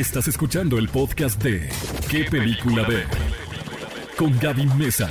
[0.00, 1.68] Estás escuchando el podcast de
[2.08, 3.06] ¿Qué película ver?
[4.16, 5.10] Con Gaby Mesa.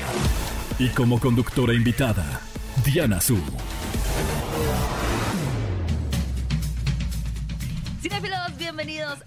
[0.80, 2.42] Y como conductora invitada,
[2.84, 3.38] Diana Su.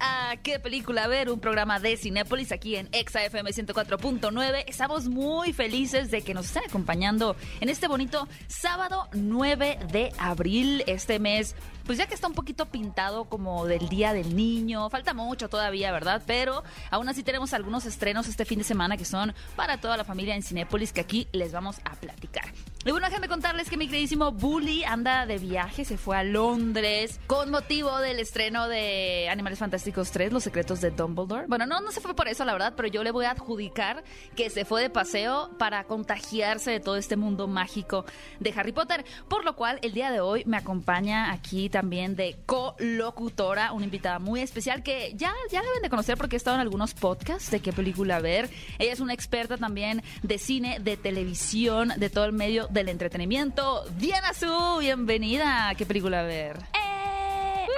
[0.00, 1.30] A ¿Qué película ver?
[1.30, 4.64] Un programa de Cinépolis aquí en ExaFM 104.9.
[4.66, 10.84] Estamos muy felices de que nos estén acompañando en este bonito sábado 9 de abril.
[10.86, 15.14] Este mes, pues ya que está un poquito pintado como del Día del Niño, falta
[15.14, 16.22] mucho todavía, ¿verdad?
[16.26, 20.04] Pero aún así tenemos algunos estrenos este fin de semana que son para toda la
[20.04, 22.52] familia en Cinépolis que aquí les vamos a platicar.
[22.84, 27.20] Y bueno, déjenme contarles que mi queridísimo Bully anda de viaje, se fue a Londres
[27.28, 31.46] con motivo del estreno de Animales Fantásticos 3, Los Secretos de Dumbledore.
[31.46, 34.02] Bueno, no, no se fue por eso, la verdad, pero yo le voy a adjudicar
[34.34, 38.04] que se fue de paseo para contagiarse de todo este mundo mágico
[38.40, 39.04] de Harry Potter.
[39.28, 44.18] Por lo cual, el día de hoy me acompaña aquí también de colocutora, una invitada
[44.18, 47.60] muy especial que ya, ya deben de conocer porque he estado en algunos podcasts de
[47.60, 48.50] qué película ver.
[48.80, 53.84] Ella es una experta también de cine, de televisión, de todo el medio del entretenimiento.
[53.98, 55.74] Diana Su, bienvenida.
[55.76, 56.56] ¿Qué película ver?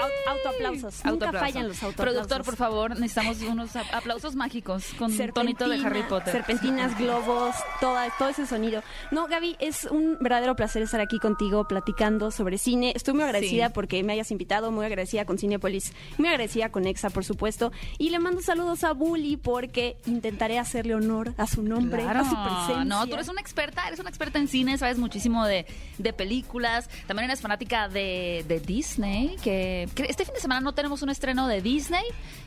[0.02, 1.04] Au- autoaplausos.
[1.04, 1.94] Nunca fallan los autoaplausos.
[1.96, 6.32] Productor, por favor, necesitamos unos ap- aplausos mágicos con tonito de Harry Potter.
[6.32, 8.82] Serpentinas, globos, toda, todo ese sonido.
[9.10, 12.92] No, Gaby, es un verdadero placer estar aquí contigo platicando sobre cine.
[12.94, 13.72] Estoy muy agradecida Sí.
[13.74, 17.72] porque me hayas invitado, muy agradecida con Cinepolis, muy agradecida con Exa, por supuesto.
[17.98, 22.20] Y le mando saludos a Bully porque intentaré hacerle honor a su nombre, Claro.
[22.20, 22.84] a su presencia.
[22.84, 25.66] No, tú eres una experta, eres una experta en cine, sabes muchísimo de,
[25.98, 26.88] de películas.
[27.06, 31.46] También eres fanática de, de Disney, que este fin de semana no tenemos un estreno
[31.46, 32.04] de Disney,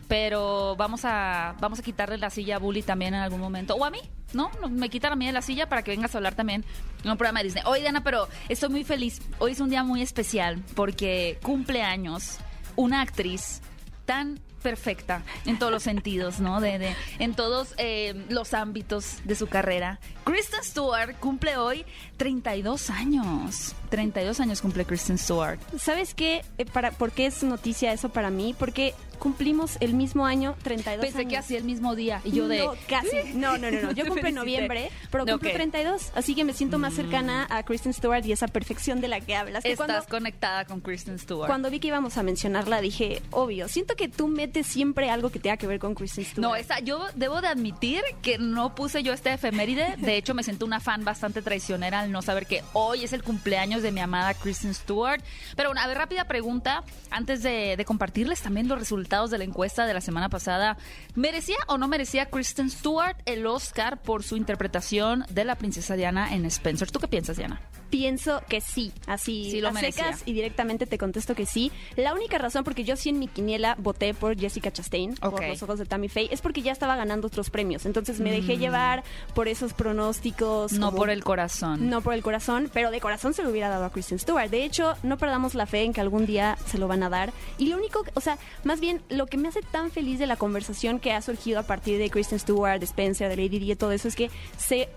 [0.07, 3.75] pero vamos a, vamos a quitarle la silla a Bully también en algún momento.
[3.75, 3.99] O a mí,
[4.33, 4.51] ¿no?
[4.69, 6.65] Me quitan a mí de la silla para que vengas a hablar también
[7.03, 7.63] en un programa de Disney.
[7.65, 9.21] Oye, Diana, pero estoy muy feliz.
[9.39, 12.37] Hoy es un día muy especial porque cumple años
[12.75, 13.61] una actriz
[14.05, 16.59] tan perfecta en todos los sentidos, ¿no?
[16.59, 19.99] De, de- en todos eh, los ámbitos de su carrera.
[20.25, 21.85] Kristen Stewart cumple hoy
[22.17, 23.75] 32 años.
[23.89, 25.59] 32 años cumple Kristen Stewart.
[25.79, 26.43] ¿Sabes qué?
[26.57, 28.53] Eh, para, ¿Por qué es noticia eso para mí?
[28.57, 31.31] Porque cumplimos el mismo año, 32 Pensé años.
[31.31, 32.59] que hacía el mismo día y yo de...
[32.59, 33.17] No, casi.
[33.33, 33.91] No, no, no, no.
[33.91, 35.55] Yo cumplo en noviembre, pero cumplo Ok.
[35.55, 36.11] 32.
[36.15, 39.35] Así que me siento más cercana a Kristen Stewart y esa perfección de la que
[39.35, 39.63] hablas.
[39.63, 41.47] Que Estás cuando, conectada con Kristen Stewart.
[41.47, 43.67] cuando vi que íbamos a mencionarla, dije, obvio.
[43.69, 46.41] Siento que tú metes siempre algo que tenga que ver con Kristen Stewart.
[46.41, 49.95] No, esa, yo debo de admitir que no puse yo esta efeméride.
[49.97, 53.23] De hecho, me siento una fan bastante traicionera al no saber que hoy es el
[53.23, 55.21] cumpleaños de mi amada Kristen Stewart.
[55.55, 59.43] Pero bueno, a ver, rápida pregunta, antes de, de compartirles también los resultados de la
[59.43, 60.77] encuesta de la semana pasada.
[61.15, 66.33] ¿Merecía o no merecía Kristen Stewart el Oscar por su interpretación de la princesa Diana
[66.33, 66.91] en Spencer?
[66.91, 67.61] ¿Tú qué piensas, Diana?
[67.89, 71.71] Pienso que sí, así Sí lo a secas y directamente te contesto que sí.
[71.95, 75.63] La única razón porque yo sí en mi quiniela voté por Jessica Chastain, por los
[75.63, 77.85] ojos de Tammy Faye, es porque ya estaba ganando otros premios.
[77.85, 78.33] Entonces me Mm.
[78.41, 79.03] dejé llevar
[79.33, 80.73] por esos pronósticos.
[80.73, 81.89] No como- por el corazón.
[81.89, 84.49] No por el corazón, pero de corazón se lo hubiera dado a Kristen Stewart.
[84.49, 87.31] De hecho, no perdamos la fe en que algún día se lo van a dar.
[87.57, 90.35] Y lo único, o sea, más bien lo que me hace tan feliz de la
[90.35, 93.75] conversación que ha surgido a partir de Kristen Stewart, de Spencer, de Lady Di y
[93.75, 94.89] todo eso es que se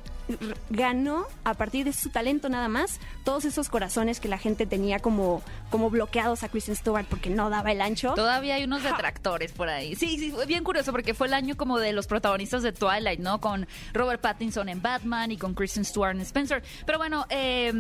[0.71, 4.99] ganó a partir de su talento nada más todos esos corazones que la gente tenía
[4.99, 8.15] como, como bloqueados a Kristen Stewart porque no daba el ancho.
[8.15, 9.95] Todavía hay unos detractores por ahí.
[9.95, 13.21] Sí, sí, fue bien curioso porque fue el año como de los protagonistas de Twilight,
[13.21, 13.41] ¿no?
[13.41, 16.63] Con Robert Pattinson en Batman y con Kristen Stewart en Spencer.
[16.87, 17.73] Pero bueno, eh,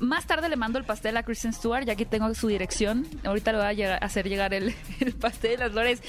[0.00, 3.06] más tarde le mando el pastel a Kristen Stewart, ya que tengo su dirección.
[3.24, 6.02] Ahorita le voy a llegar- hacer llegar el, el pastel de las flores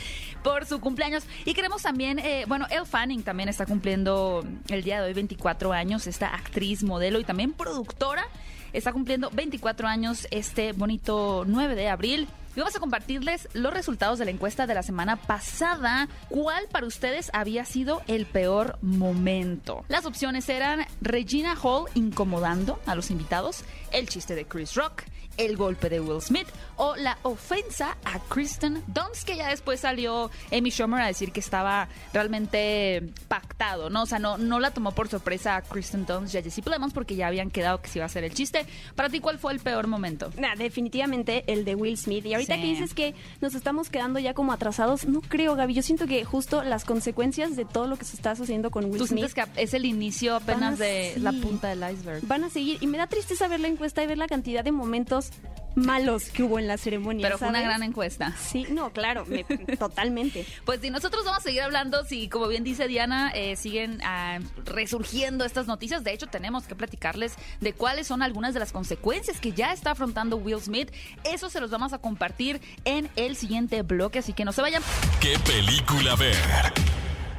[0.43, 1.23] por su cumpleaños.
[1.45, 5.71] Y queremos también, eh, bueno, Elle Fanning también está cumpliendo el día de hoy 24
[5.73, 8.25] años, esta actriz, modelo y también productora.
[8.73, 12.27] Está cumpliendo 24 años este bonito 9 de abril.
[12.55, 16.07] Y vamos a compartirles los resultados de la encuesta de la semana pasada.
[16.27, 19.85] ¿Cuál para ustedes había sido el peor momento?
[19.89, 25.03] Las opciones eran Regina Hall incomodando a los invitados, el chiste de Chris Rock,
[25.37, 26.47] el golpe de Will Smith
[26.77, 31.39] o la ofensa a Kristen Dunst, que ya después salió Amy Schumer a decir que
[31.39, 34.03] estaba realmente pactado, ¿no?
[34.03, 36.93] O sea, no, no la tomó por sorpresa a Kristen Dunst y a Jesse Plemons
[36.93, 38.65] porque ya habían quedado que se iba a hacer el chiste.
[38.95, 40.31] Para ti, ¿cuál fue el peor momento?
[40.37, 42.25] Nah, definitivamente el de Will Smith.
[42.25, 42.61] Y ahorita Sí.
[42.61, 45.73] que dices que nos estamos quedando ya como atrasados, no creo, Gaby.
[45.73, 48.97] Yo siento que justo las consecuencias de todo lo que se está sucediendo con Will
[48.99, 52.25] ¿Tú Smith sientes que es el inicio apenas de la punta del iceberg?
[52.27, 52.77] van a seguir.
[52.81, 55.29] Y me da tristeza ver la encuesta y ver la cantidad de momentos
[55.77, 57.25] malos que hubo en la ceremonia.
[57.25, 58.33] Pero fue una gran encuesta.
[58.37, 59.43] Sí, no, claro, me-
[59.79, 60.45] totalmente.
[60.65, 64.39] Pues sí, nosotros vamos a seguir hablando, si como bien dice Diana, eh, siguen ah,
[64.65, 66.03] resurgiendo estas noticias.
[66.03, 69.91] De hecho, tenemos que platicarles de cuáles son algunas de las consecuencias que ya está
[69.91, 70.91] afrontando Will Smith.
[71.23, 74.81] Eso se los vamos a compartir en el siguiente bloque, así que no se vayan.
[75.21, 76.35] ¿Qué película ver?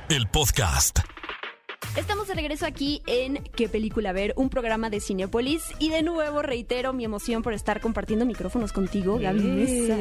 [0.09, 1.01] El podcast.
[1.99, 4.33] Estamos de regreso aquí en ¿Qué película ver?
[4.37, 5.65] Un programa de Cinepolis.
[5.81, 9.97] Y de nuevo reitero mi emoción por estar compartiendo micrófonos contigo, Gaby Mesa.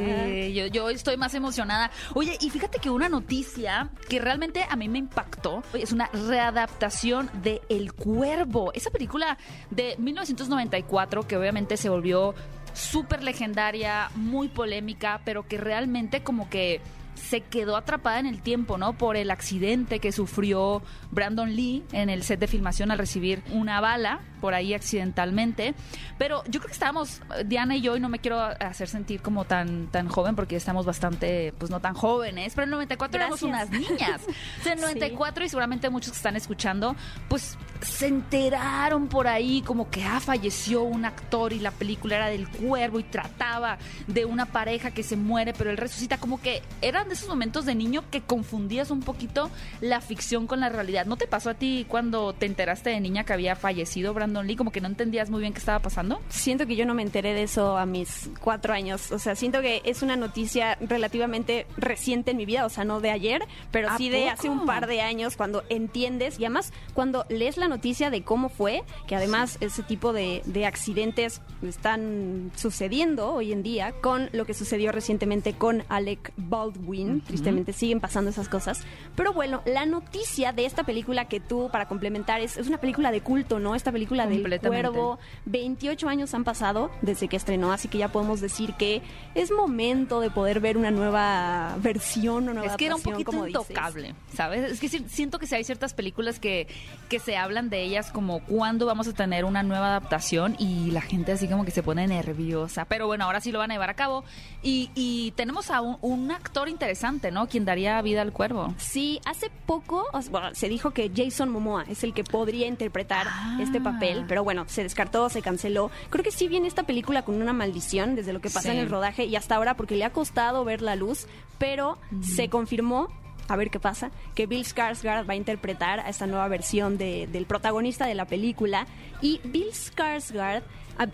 [0.50, 1.90] Yo, yo estoy más emocionada.
[2.14, 7.32] Oye, y fíjate que una noticia que realmente a mí me impactó es una readaptación
[7.42, 9.40] de El Cuervo, esa película
[9.72, 12.36] de 1994 que obviamente se volvió
[12.74, 16.80] súper legendaria, muy polémica, pero que realmente como que
[17.18, 18.94] se quedó atrapada en el tiempo, ¿no?
[18.94, 20.82] Por el accidente que sufrió
[21.12, 25.74] Brandon Lee en el set de filmación al recibir una bala por ahí accidentalmente.
[26.18, 29.46] Pero yo creo que estábamos, Diana y yo, y no me quiero hacer sentir como
[29.46, 33.42] tan, tan joven porque estamos bastante, pues no tan jóvenes, pero en el 94 éramos
[33.42, 33.70] Gracias.
[33.70, 34.22] unas niñas.
[34.60, 34.94] O sea, en el Sí.
[34.94, 36.96] 94 y seguramente muchos que están escuchando,
[37.30, 42.28] pues se enteraron por ahí como que, ah, falleció un actor y la película era
[42.28, 43.78] del cuervo y trataba
[44.08, 46.18] de una pareja que se muere, pero él resucita.
[46.18, 49.50] Como que eran de esos momentos de niño que confundías un poquito
[49.82, 51.06] la ficción con la realidad.
[51.06, 54.56] ¿No te pasó a ti cuando te enteraste de niña que había fallecido Brandon Lee?
[54.56, 56.20] Como que no entendías muy bien qué estaba pasando.
[56.30, 59.12] Siento que yo no me enteré de eso a mis cuatro años.
[59.12, 63.00] O sea, siento que es una noticia relativamente reciente en mi vida, o sea, no
[63.02, 64.32] de ayer, pero ¿A sí de poco?
[64.32, 68.50] hace un par de años cuando entiendes y además cuando lees la noticia de cómo
[68.50, 74.46] fue, que además ese tipo de, de accidentes están sucediendo hoy en día con lo
[74.46, 76.97] que sucedió recientemente con Alec Baldwin.
[77.26, 78.82] Tristemente siguen pasando esas cosas.
[79.16, 83.12] Pero bueno, la noticia de esta película que tú, para complementar, es, es una película
[83.12, 83.76] de culto, ¿no?
[83.76, 85.20] Esta película del cuervo.
[85.46, 89.02] 28 años han pasado desde que estrenó, así que ya podemos decir que
[89.36, 93.32] es momento de poder ver una nueva versión, una nueva Es que era un poquito
[93.32, 93.62] como dices.
[93.70, 94.72] intocable, ¿sabes?
[94.72, 96.68] Es que si- siento que si hay ciertas películas que,
[97.10, 101.02] que se hablan de ellas como cuándo vamos a tener una nueva adaptación y la
[101.02, 102.86] gente así como que se pone nerviosa.
[102.86, 104.24] Pero bueno, ahora sí lo van a llevar a cabo.
[104.68, 107.48] Y, y tenemos a un, un actor interesante, ¿no?
[107.48, 108.74] Quien daría vida al cuervo.
[108.78, 113.58] Sí, hace poco bueno, se dijo que Jason Momoa es el que podría interpretar Ah.
[113.62, 115.90] este papel, pero bueno, se descartó, se canceló.
[116.10, 118.76] Creo que sí viene esta película con una maldición desde lo que pasa Sí.
[118.76, 121.28] en el rodaje y hasta ahora porque le ha costado ver la luz,
[121.58, 123.08] pero se confirmó
[123.48, 127.28] a ver qué pasa, que Bill Skarsgård va a interpretar a esta nueva versión de-
[127.28, 128.86] del protagonista de la película.
[129.22, 130.64] Y Bill Skarsgård,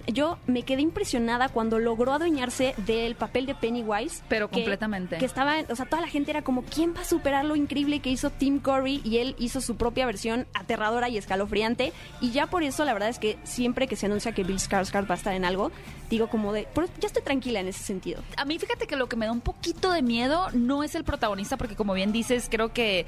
[0.07, 4.23] yo me quedé impresionada cuando logró adueñarse del papel de Pennywise.
[4.29, 5.17] Pero que- completamente.
[5.17, 7.99] Que estaba, o sea, toda la gente era como, ¿quién va a superar lo increíble
[7.99, 9.01] que hizo Tim Curry?
[9.03, 11.93] Y él hizo su propia versión aterradora y escalofriante.
[12.21, 15.09] Y ya por eso, la verdad es que siempre que se anuncia que Bill Skarsgård
[15.09, 15.71] va a estar en algo,
[16.09, 18.21] digo como de, pero ya estoy tranquila en ese sentido.
[18.37, 21.03] A mí fíjate que lo que me da un poquito de miedo no es el
[21.03, 23.05] protagonista, porque como bien dices, creo que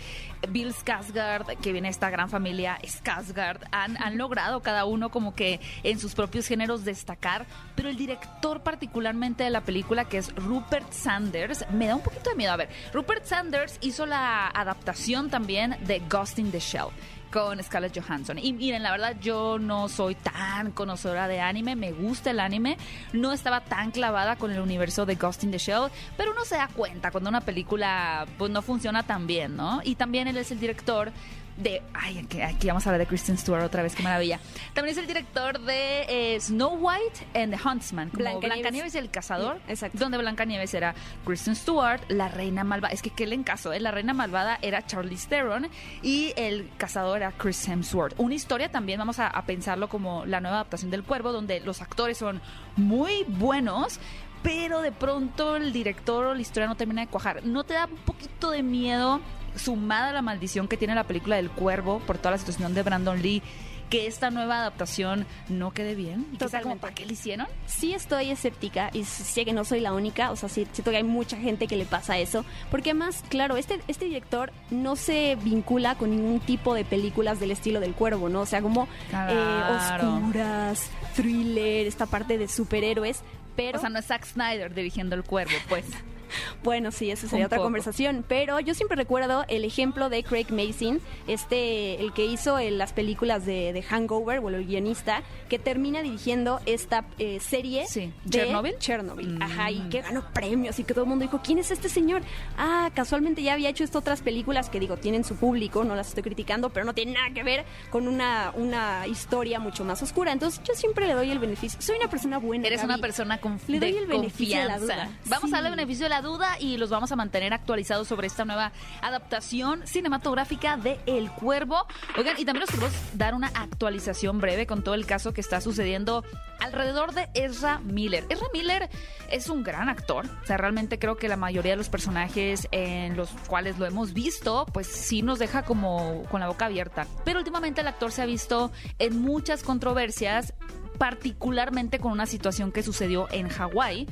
[0.50, 5.36] Bill Skarsgård, que viene de esta gran familia Skarsgård, han, han logrado cada uno como
[5.36, 7.46] que en sus propios géneros destacar,
[7.76, 12.30] pero el director particularmente de la película, que es Rupert Sanders, me da un poquito
[12.30, 12.52] de miedo.
[12.52, 16.90] A ver, Rupert Sanders hizo la adaptación también de Ghost in the Shell
[17.36, 18.40] con Scarlett Johansson.
[18.40, 22.78] Y miren, la verdad yo no soy tan conocedora de anime, me gusta el anime,
[23.12, 26.56] no estaba tan clavada con el universo de Ghost in the Shell, pero uno se
[26.56, 29.82] da cuenta cuando una película pues no funciona tan bien, ¿no?
[29.84, 31.12] Y también él es el director
[31.58, 31.82] de...
[31.94, 34.40] Ay, aquí, aquí vamos a hablar de Kristen Stewart otra vez, qué maravilla.
[34.74, 38.50] También es el director de eh, Snow White and the Huntsman, como Blancanieves.
[38.62, 39.98] Blancanieves y el Cazador, Sí, exacto.
[40.00, 40.94] donde Blancanieves era
[41.26, 42.94] Kristen Stewart, la reina malvada.
[42.94, 43.80] Es que qué le encasó, ¿eh?
[43.80, 45.68] La reina malvada era Charlize Theron
[46.02, 48.16] y el cazador era Chris Hemsworth.
[48.18, 51.82] Una historia también, vamos a, a pensarlo como la nueva adaptación del Cuervo, donde los
[51.82, 52.42] actores son
[52.76, 54.00] muy buenos,
[54.44, 57.46] pero de pronto el director o la historia no termina de cuajar.
[57.46, 59.22] ¿No te da un poquito de miedo,
[59.56, 62.84] sumada a la maldición que tiene la película del Cuervo por toda la situación de
[62.84, 63.42] Brandon Lee?
[63.90, 66.26] Que esta nueva adaptación no quede bien.
[66.34, 66.82] Y que sea como, Totalmente.
[66.82, 67.48] ¿para qué le hicieron?
[67.68, 70.98] sí estoy escéptica y sé que no soy la única, o sea, sí, siento que
[70.98, 75.36] hay mucha gente que le pasa eso, porque además, claro, este, este director no se
[75.36, 78.42] vincula con ningún tipo de películas del estilo del cuervo, ¿no?
[78.42, 79.34] O sea, como Claro.
[79.34, 83.22] eh, oscuras, thriller, esta parte de superhéroes,
[83.56, 83.78] pero...
[83.78, 85.86] O sea, no es Zack Snyder dirigiendo el cuervo, pues.
[86.64, 87.66] Bueno, sí, eso sería Un otra poco.
[87.68, 88.26] conversación.
[88.28, 92.94] Pero yo siempre recuerdo el ejemplo de Craig Mason, este, el que hizo en las
[92.94, 98.12] películas de, de Hangover, o el guionista, que termina dirigiendo esta eh, serie Sí.
[98.24, 98.78] de ¿Chernobyl?
[98.80, 99.38] Chernobyl.
[99.38, 99.42] Mm.
[99.42, 102.22] Ajá, y que ganó premios y que todo el mundo dijo, ¿quién es este señor?
[102.58, 106.10] Ah, casualmente ya había hecho estas otras películas que digo, tienen su público, no las
[106.10, 110.32] estoy criticando, pero no tienen nada que ver con una, una historia mucho más oscura.
[110.32, 111.82] Entonces yo siempre le doy el beneficio.
[111.82, 112.66] Soy una persona buena.
[112.68, 112.94] Eres Gaby.
[112.94, 115.10] una persona con Le doy el beneficio de la duda.
[115.26, 115.54] Vamos Sí.
[115.54, 118.46] a darle el beneficio de la duda y los vamos a mantener actualizados sobre esta
[118.46, 121.86] nueva adaptación cinematográfica de El Cuervo.
[122.18, 125.62] Oigan, y también nos queremos dar una actualización breve con todo el caso que está
[125.62, 126.24] sucediendo
[126.60, 128.26] alrededor de Ezra Miller.
[128.30, 128.90] Ezra Miller
[129.30, 130.26] es un gran actor.
[130.44, 134.14] O sea, realmente creo que la mayoría de los personajes en los cuales lo hemos
[134.14, 137.08] visto, pues sí nos deja como con la boca abierta.
[137.24, 140.54] Pero últimamente el actor se ha visto en muchas controversias
[140.98, 144.08] particularmente con una situación que sucedió en Hawái,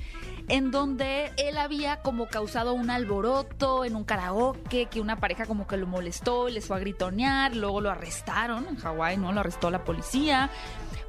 [0.47, 5.67] en donde él había como causado un alboroto en un karaoke, que una pareja como
[5.67, 9.31] que lo molestó les fue a gritonear, luego lo arrestaron en Hawái, ¿no?
[9.31, 10.49] Lo arrestó la policía.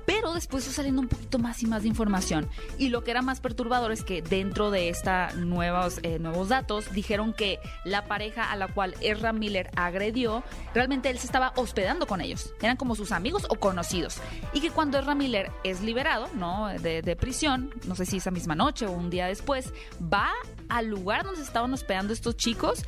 [0.06, 2.48] Pero después fue saliendo un poquito más y más de información.
[2.78, 6.92] Y lo que era más perturbador es que dentro de estos nuevos, eh, nuevos datos
[6.92, 10.42] dijeron que la pareja a la cual Ezra Miller agredió,
[10.74, 12.52] realmente él se estaba hospedando con ellos.
[12.60, 14.18] Eran como sus amigos o conocidos.
[14.52, 16.68] Y que cuando Ezra Miller es liberado, ¿no?
[16.68, 20.32] De, de prisión, no sé si esa misma noche o un día después, va
[20.68, 22.82] al lugar donde se estaban hospedando estos chicos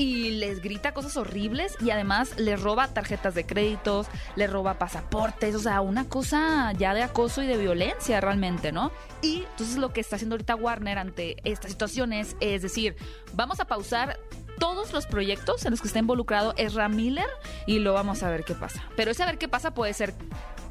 [0.00, 5.54] y les grita cosas horribles y además les roba tarjetas de créditos, les roba pasaportes,
[5.54, 8.92] o sea, una cosa ya de acoso y de violencia realmente, ¿no?
[9.20, 12.96] Y entonces lo que está haciendo ahorita Warner ante estas situaciones es decir,
[13.34, 14.18] vamos a pausar
[14.58, 17.28] todos los proyectos en los que está involucrado Ezra Miller
[17.66, 18.82] y lo vamos a ver qué pasa.
[18.96, 20.14] Pero ese a ver qué pasa puede ser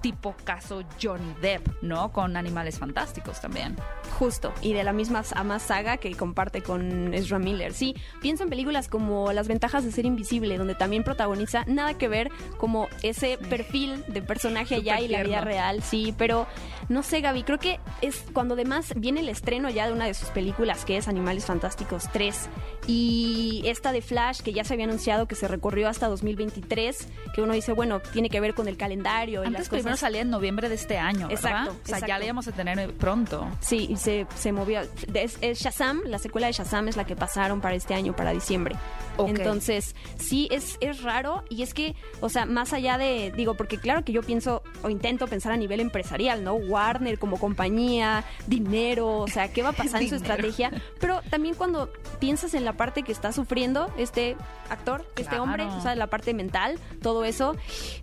[0.02, 2.12] tipo caso Johnny Depp, ¿no?
[2.12, 3.76] Con animales fantásticos también.
[4.18, 7.74] Justo, y de la misma a más saga que comparte con Ezra Miller.
[7.74, 12.08] Sí, pienso en películas como Las ventajas de ser invisible, donde también protagoniza nada que
[12.08, 16.48] ver como ese perfil de personaje allá y la vida real, sí, pero
[16.88, 20.14] no sé, Gaby, creo que es cuando además viene el estreno ya de una de
[20.14, 22.50] sus películas que es Animales Fantásticos 3
[22.90, 27.42] y esta de Flash que ya se había anunciado que se recorrió hasta 2023, que
[27.42, 30.00] uno dice, bueno, tiene que ver con el calendario y Antes las primero cosas.
[30.00, 31.68] salía en noviembre de este año, ¿verdad?
[31.68, 33.48] Exacto, O sea, ya la íbamos a tener pronto.
[33.60, 34.82] Sí, y se, se movió.
[35.14, 38.32] Es, es Shazam, la secuela de Shazam es la que pasaron para este año, para
[38.32, 38.76] diciembre.
[39.18, 39.30] Ok.
[39.30, 43.78] Entonces, sí, es, es raro y es que, o sea, más allá de, digo, porque
[43.78, 46.54] claro que yo pienso o intento pensar a nivel empresarial, ¿no?
[46.56, 50.72] Warner como compañía, dinero, o sea, ¿qué va a pasar en su estrategia?
[51.00, 54.36] Pero también cuando piensas en la parte que está sufriendo este
[54.70, 57.56] actor, este hombre, o sea, la parte mental, todo eso,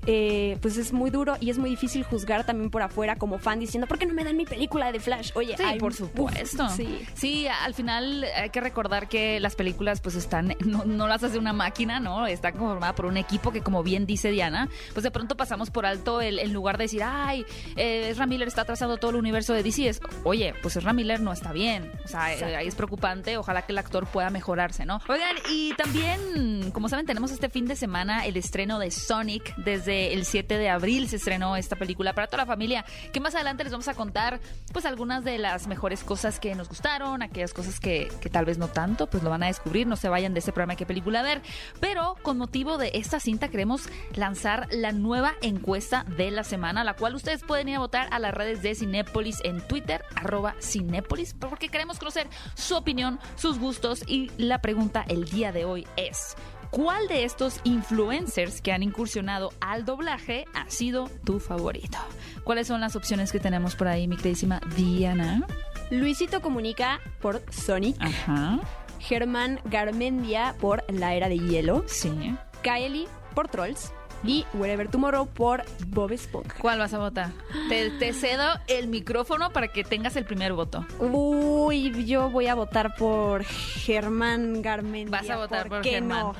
[0.06, 3.60] eh, pues es muy duro y es muy difícil juzgar también por afuera como fan
[3.60, 5.30] diciendo, ¿por qué no me dan mi película de Flash?
[5.34, 6.68] Oye, Sí, hay- por uf, supuesto.
[6.70, 7.06] sí.
[7.14, 11.38] Sí, al final hay que recordar que las películas pues están, no, no las hace
[11.38, 12.26] una máquina, ¿no?
[12.26, 15.86] Está conformada por un equipo que como bien dice Diana, pues de pronto pasamos por
[15.86, 17.44] alto el, lugar de decir, ay,
[17.76, 21.20] eh, Ezra Miller está trazando todo el universo de DC, es, oye, pues Ezra Miller
[21.20, 24.84] no está bien, o sea, eh, ahí es preocupante, ojalá que el actor pueda mejorarse,
[24.84, 25.00] ¿no?
[25.08, 30.12] Oigan, y también, como saben, tenemos este fin de semana el estreno de Sonic, desde
[30.12, 33.64] el 7 de abril se estrenó esta película para toda la familia, que más adelante
[33.64, 34.40] les vamos a contar
[34.72, 38.58] pues algunas de las mejores cosas que nos gustaron, aquellas cosas que, que tal vez
[38.58, 41.22] no tanto, pues lo van a descubrir, no se vayan de este programa qué película
[41.22, 41.42] ver,
[41.80, 46.94] pero con motivo de esta cinta queremos lanzar la nueva encuesta de la semana, la
[46.94, 51.34] cual ustedes pueden ir a votar a las redes de Cinépolis en Twitter, arroba Cinépolis,
[51.34, 56.36] porque queremos conocer su opinión, sus gustos y la pregunta el día de hoy es...
[56.70, 61.96] ¿Cuál de estos influencers que han incursionado al doblaje ha sido tu favorito?
[62.44, 65.46] ¿Cuáles son las opciones que tenemos por ahí, mi queridísima Diana?
[65.90, 68.58] Luisito comunica por Sonic, Ajá,
[68.98, 72.34] Germán Garmendia por La Era de Hielo, sí.
[72.62, 73.92] Kaeli por Trolls
[74.24, 76.56] y Wherever Tomorrow por Bob Esponja.
[76.60, 77.30] ¿Cuál vas a votar?
[77.68, 80.86] Te, te cedo el micrófono para que tengas el primer voto.
[80.98, 85.10] Uy, yo voy a votar por Germán Garmendia.
[85.10, 86.32] Vas a votar por qué Germán.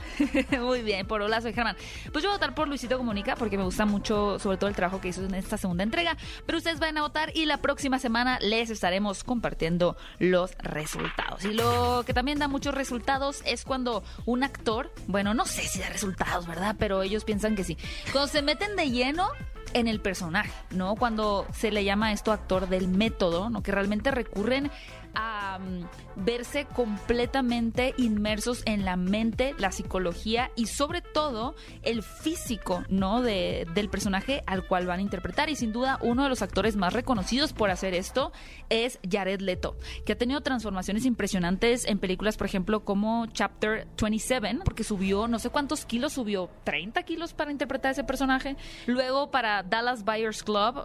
[0.50, 0.61] no?
[0.66, 1.76] Muy bien, por hola, soy Germán.
[2.12, 4.76] Pues yo voy a votar por Luisito Comunica porque me gusta mucho, sobre todo el
[4.76, 6.16] trabajo que hizo en esta segunda entrega.
[6.45, 11.45] Pero ustedes van a votar y la próxima semana les estaremos compartiendo los resultados.
[11.45, 15.78] Y lo que también da muchos resultados es cuando un actor, bueno, no sé si
[15.80, 16.76] da resultados, ¿verdad?
[16.78, 17.64] Pero ellos piensan que
[18.12, 19.28] Cuando se meten de lleno
[19.75, 20.96] en el personaje, ¿no?
[20.96, 23.62] Cuando se le llama esto actor del método, ¿no?
[23.62, 24.70] Que realmente recurren
[25.16, 32.02] a a mm, verse completamente inmersos en la mente, la psicología y sobre todo el
[32.02, 33.23] físico, ¿no?
[33.23, 35.49] De, del personaje al cual van a interpretar.
[35.50, 38.32] Y sin duda, uno de los actores más reconocidos por hacer esto
[38.68, 44.61] es Jared Leto, que ha tenido transformaciones impresionantes en películas, por ejemplo, como Chapter 27,
[44.64, 48.56] porque subió no sé cuántos kilos, subió 30 kilos para interpretar ese personaje.
[48.87, 50.85] Luego para Dallas Buyers Club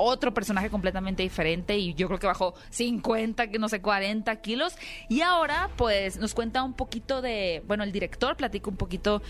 [0.00, 4.76] otro personaje completamente diferente y yo creo que bajó 50, no sé, 40 kilos.
[5.08, 9.22] Y ahora pues nos cuenta un poquito de, bueno, el director platica un poquito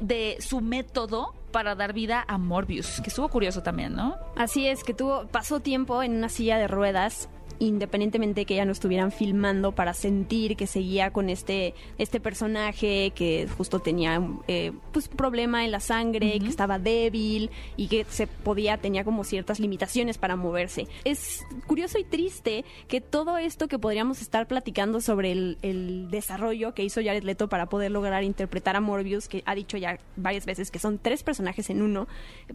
[0.00, 4.16] de su método para dar vida a Morbius, que estuvo curioso también, ¿no?
[4.36, 7.28] Así es, que tuvo, pasó tiempo en una silla de ruedas
[7.66, 13.12] independientemente de que ya no estuvieran filmando para sentir que seguía con este este personaje
[13.14, 18.26] que justo tenía eh, pues problema en la sangre que estaba débil y que se
[18.26, 20.88] podía tenía como ciertas limitaciones para moverse.
[21.04, 26.74] Es curioso y triste que todo esto que podríamos estar platicando sobre el, el desarrollo
[26.74, 30.46] que hizo Jared Leto para poder lograr interpretar a Morbius que ha dicho ya varias
[30.46, 32.08] veces que son tres personajes en uno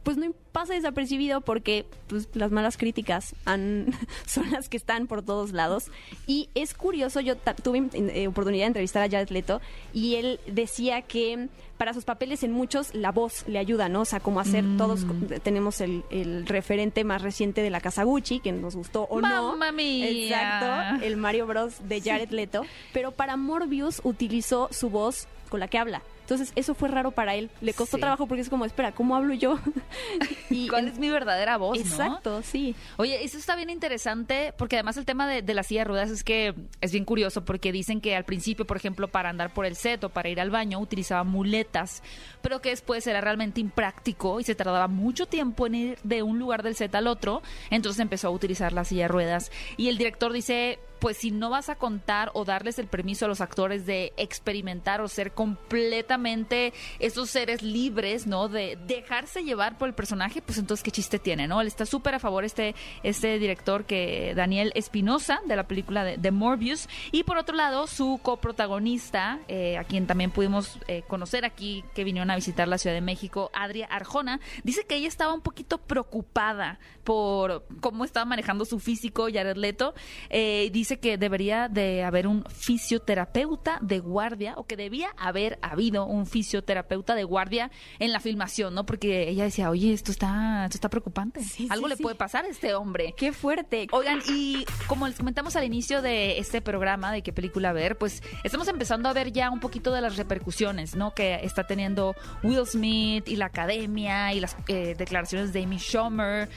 [0.04, 3.88] pues no pasa desapercibido porque pues las malas críticas han,
[4.26, 5.92] son las que están por todos lados.
[6.25, 9.62] Y es curioso, yo tuve eh, oportunidad de entrevistar a Jared Leto
[9.94, 14.01] y él decía que para sus papeles en muchos la voz le ayuda, ¿no?
[14.01, 14.77] O sea, como hacer mm.
[14.77, 15.06] todos,
[15.44, 16.04] tenemos el,
[16.48, 19.56] referente más reciente de la casa Gucci, que nos gustó o no.
[19.74, 20.10] Mía.
[20.10, 22.63] Exacto, el Mario Bros de Jared Leto.
[22.94, 26.01] Pero para Morbius utilizó su voz con la que habla.
[26.27, 27.50] Entonces, eso fue raro para él.
[27.62, 29.60] Le costó trabajo porque es como, espera, ¿cómo hablo yo?
[30.50, 31.79] y ¿Cuál es mi verdadera voz?
[31.79, 32.75] Exacto, sí.
[32.98, 36.10] Oye, eso está bien interesante porque además el tema de, de la silla de ruedas
[36.10, 39.65] es que es bien curioso porque dicen que al principio, por ejemplo, para andar por
[39.65, 42.03] el set o para ir al baño utilizaba muletas,
[42.41, 46.39] pero que después era realmente impráctico y se tardaba mucho tiempo en ir de un
[46.39, 47.41] lugar del set al otro.
[47.69, 49.50] Entonces empezó a utilizar la silla de ruedas.
[49.77, 53.27] Y el director dice, pues si no vas a contar o darles el permiso a
[53.27, 58.48] los actores de experimentar o ser completamente esos seres libres, ¿no?
[58.50, 61.62] De dejarse llevar por el personaje, pues entonces qué chiste tiene, ¿no?
[61.62, 66.32] Él está súper a favor este, este director que Daniel Espinosa de la película de,
[66.32, 71.84] Morbius y por otro lado su coprotagonista, eh, a quien también pudimos eh, conocer aquí
[71.96, 75.42] que vinieron a visitar la Ciudad de México, Adria Arjona, dice que ella estaba un
[75.42, 79.94] poquito preocupada por cómo estaba manejando su físico Jared Leto.
[80.30, 86.06] Eh, dice que debería de haber un fisioterapeuta de guardia o que debía haber habido
[86.06, 88.86] un fisioterapeuta de guardia en la filmación, ¿no?
[88.86, 91.41] Porque ella decía, oye, esto está, esto está preocupante.
[91.70, 93.13] Algo le puede pasar a este hombre.
[93.17, 93.88] Qué fuerte.
[93.91, 98.24] Oigan, y como les comentamos al inicio de este programa de qué película ver, pues
[98.44, 101.13] estamos empezando a ver ya un poquito de las repercusiones, ¿no?
[101.13, 106.50] Que está teniendo Will Smith y la academia y las eh, declaraciones de Amy Schumer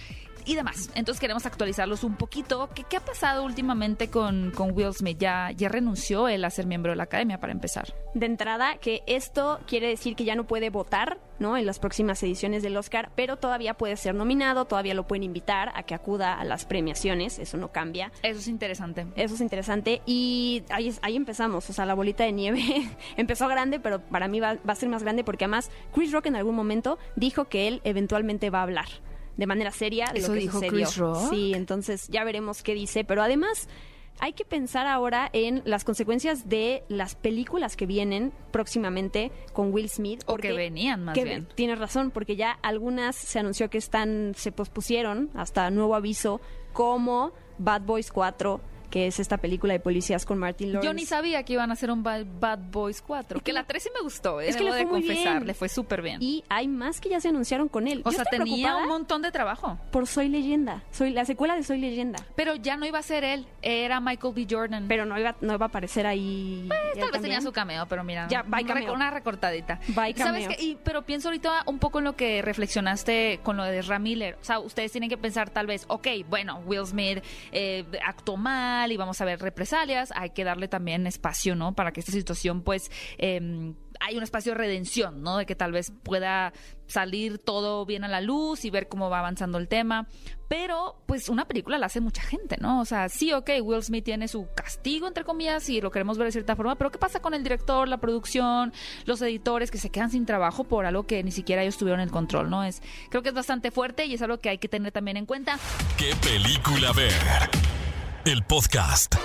[0.44, 0.90] y demás.
[0.94, 2.68] Entonces queremos actualizarlos un poquito.
[2.75, 5.18] ¿Qué, qué ha pasado últimamente con, con, Will Smith?
[5.18, 7.94] ¿Ya, ¿Ya renunció él a ser miembro de la academia para empezar?
[8.14, 11.56] De entrada, que esto quiere decir que ya no puede votar ¿no?
[11.56, 15.73] en las próximas ediciones del Oscar, pero todavía puede ser nominado, todavía lo pueden invitar
[15.75, 18.12] a que acuda a las premiaciones, eso no cambia.
[18.23, 19.06] Eso es interesante.
[19.17, 22.60] Eso es interesante y ahí, ahí empezamos, o sea, la bolita de nieve
[23.17, 26.26] empezó grande, pero para mí va, va a ser más grande porque además Chris Rock
[26.26, 28.86] en algún momento dijo que él eventualmente va a hablar
[29.40, 30.70] de manera seria de lo que dijo sucedió.
[30.70, 31.30] Chris Rock?
[31.30, 33.68] Sí, entonces ya veremos qué dice, pero además
[34.18, 39.88] hay que pensar ahora en las consecuencias de las películas que vienen próximamente con Will
[39.88, 40.22] Smith.
[40.26, 41.48] O que venían más bien.
[41.54, 46.42] Tienes razón, porque ya algunas se anunció que están, se pospusieron hasta nuevo aviso,
[46.74, 50.86] como Bad Boys 4, que es esta película de policías con Martin Lawrence.
[50.86, 53.40] Yo ni sabía que iban a hacer un Bad, Boys 4.
[53.40, 54.48] que la 3 sí me gustó, ¿eh?
[54.48, 56.18] es que le fue de confesar, le fue súper bien.
[56.20, 58.02] Y hay más que ya se anunciaron con él.
[58.04, 59.78] O sea, tenía un montón de trabajo.
[59.90, 62.18] Por Soy Leyenda, soy la secuela de Soy Leyenda.
[62.34, 64.46] Pero ya no iba a ser él, era Michael B.
[64.50, 64.86] Jordan.
[64.88, 66.64] Pero no iba, no iba a aparecer ahí.
[66.68, 68.92] Pues, tal vez tenía su cameo, pero mira, ya, cameo.
[68.92, 69.80] una recortadita.
[69.88, 70.76] Bye ¿Sabes qué?
[70.82, 74.36] pero pienso ahorita un poco en lo que reflexionaste con lo de Ramiller.
[74.40, 77.22] O sea, ustedes tienen que pensar tal vez, ok, bueno, Will Smith
[77.52, 81.75] eh, actuó mal y vamos a ver represalias, hay que darle también espacio, ¿no?
[81.75, 85.36] Para que esta situación, pues, eh, hay un espacio de redención, ¿no?
[85.36, 86.52] De que tal vez pueda
[86.86, 90.08] salir todo bien a la luz y ver cómo va avanzando el tema.
[90.49, 92.80] Pero, pues, una película la hace mucha gente, ¿no?
[92.80, 96.26] O sea, sí, ok, Will Smith tiene su castigo, entre comillas, y lo queremos ver
[96.26, 98.73] de cierta forma, pero ¿qué pasa con el director, la producción,
[99.04, 102.10] los editores que se quedan sin trabajo por algo que ni siquiera ellos tuvieron el
[102.10, 102.64] control, ¿no?
[102.64, 105.26] Es, creo que es bastante fuerte y es algo que hay que tener también en
[105.26, 105.58] cuenta.
[105.97, 107.12] ¿Qué película ver?
[108.26, 109.17] El podcast.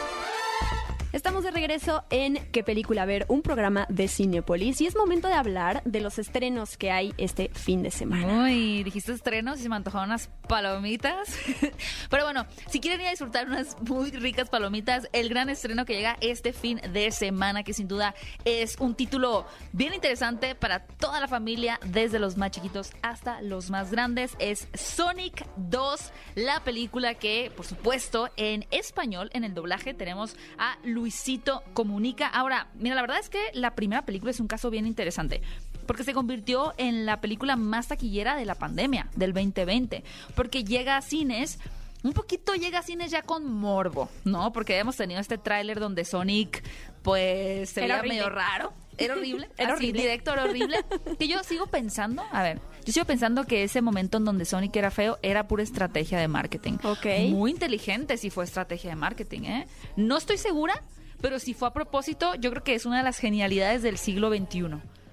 [1.16, 3.26] Estamos de regreso en ¿Qué película ver?
[3.30, 7.50] Un programa de Cinepolis y es momento de hablar de los estrenos que hay este
[7.54, 8.44] fin de semana.
[8.44, 11.30] Uy, dijiste estrenos y se me antojaron unas palomitas.
[12.10, 15.94] Pero bueno, si quieren ir a disfrutar unas muy ricas palomitas, el gran estreno que
[15.94, 21.22] llega este fin de semana, que sin duda es un título bien interesante para toda
[21.22, 27.14] la familia, desde los más chiquitos hasta los más grandes, es Sonic 2, la película
[27.14, 32.26] que, por supuesto, en español, en el doblaje, tenemos a Luisito Comunica.
[32.28, 35.44] Ahora, mira, la verdad es que la primera película es un caso bien interesante
[35.86, 40.98] porque se convirtió en la película más taquillera de la pandemia del 2020, porque llega
[40.98, 41.60] a cines
[42.02, 44.52] un poquito llega a cines ya con morbo, ¿no?
[44.52, 46.64] Porque hemos tenido este tráiler donde Sonic,
[47.04, 48.74] pues, se veía medio raro.
[48.98, 49.50] Era horrible.
[49.58, 50.02] Era Así, horrible.
[50.02, 50.78] Directo, era horrible.
[51.20, 54.76] Que yo sigo pensando, a ver, yo sigo pensando que ese momento en donde Sonic
[54.76, 56.74] era feo era pura estrategia de marketing.
[56.84, 57.06] Ok.
[57.30, 59.68] Muy inteligente si fue estrategia de marketing, ¿eh?
[59.96, 60.84] No estoy segura,
[61.22, 64.30] pero si fue a propósito, yo creo que es una de las genialidades del siglo
[64.30, 64.66] XXI.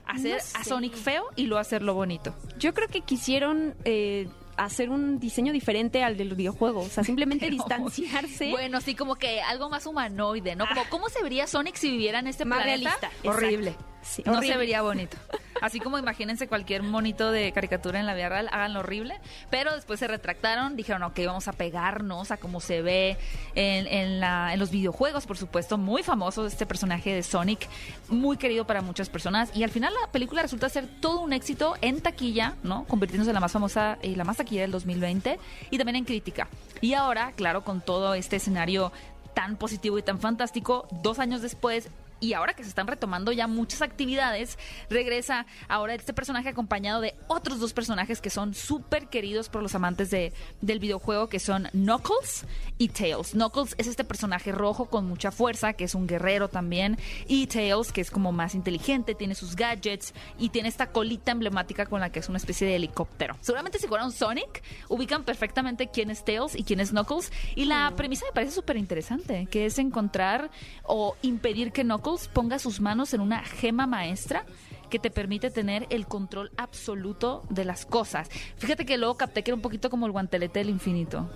[0.06, 0.64] Hacer No a.
[0.64, 2.34] Sonic feo y luego hacerlo bonito.
[2.58, 7.46] Yo creo que quisieron eh, hacer un diseño diferente al del videojuego, o sea, simplemente
[7.50, 8.50] Pero- distanciarse.
[8.50, 10.66] Bueno, sí, como que algo más humanoide, ¿no?
[10.68, 12.98] Como, ¿cómo se vería Sonic si viviera en este Más planeta?
[12.98, 13.70] realista, Horrible.
[13.70, 13.91] exacto.
[14.02, 14.52] Sí, no horrible.
[14.52, 15.16] se vería bonito.
[15.60, 19.20] Así como imagínense cualquier monito de caricatura en la vida real, háganlo horrible.
[19.48, 23.16] Pero después se retractaron, dijeron, ok, vamos a pegarnos a cómo se ve
[23.54, 25.78] en, en la- en los videojuegos, por supuesto.
[25.78, 27.68] Muy famoso este personaje de Sonic,
[28.08, 29.50] muy querido para muchas personas.
[29.54, 32.84] Y al final la película resulta ser todo un éxito en taquilla, ¿no?
[32.84, 35.38] Convirtiéndose en la más famosa y la más taquilla del 2020
[35.70, 36.48] y también en crítica.
[36.80, 38.90] Y ahora, claro, con todo este escenario
[39.34, 41.88] tan positivo y tan fantástico, dos años después
[42.22, 44.56] y ahora que se están retomando ya muchas actividades,
[44.88, 49.74] regresa ahora este personaje acompañado de otros dos personajes que son súper queridos por los
[49.74, 52.46] amantes de, del videojuego, que son Knuckles
[52.78, 53.32] y Tails.
[53.32, 57.90] Knuckles es este personaje rojo con mucha fuerza, que es un guerrero también, y Tails,
[57.90, 62.10] que es como más inteligente, tiene sus gadgets y tiene esta colita emblemática con la
[62.10, 63.36] que es una especie de helicóptero.
[63.40, 67.92] Seguramente si un Sonic, ubican perfectamente quién es Tails y quién es Knuckles, y la
[67.96, 70.50] premisa me parece súper interesante, que es encontrar
[70.84, 74.44] o impedir que Knuckles ponga sus manos en una gema maestra
[74.90, 78.28] que te permite tener el control absoluto de las cosas.
[78.58, 81.30] Fíjate que luego capté que era un poquito como el guantelete del infinito.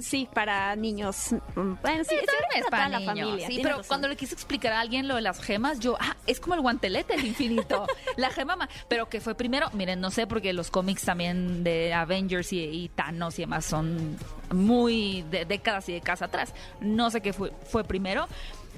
[0.00, 1.28] Sí, para niños.
[1.54, 2.16] Bueno, sí,
[2.56, 3.46] es para la familia.
[3.46, 3.84] sí, pero razón.
[3.86, 6.62] cuando le quise explicar a alguien lo de las gemas, yo, ah, es como el
[6.62, 7.86] guantelete del infinito.
[8.16, 11.94] la gema, ma- pero que fue primero, miren, no sé, porque los cómics también de
[11.94, 14.16] Avengers y, y Thanos y demás son
[14.52, 16.54] muy de décadas y décadas atrás.
[16.80, 18.26] No sé qué fue, fue primero.